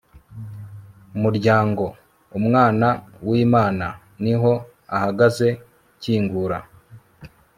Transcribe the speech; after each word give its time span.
muryango, 1.21 1.85
umwana 2.37 2.87
w'imana 3.27 3.87
niho 4.23 4.53
ahagaze, 4.95 5.47
kingura 6.01 6.57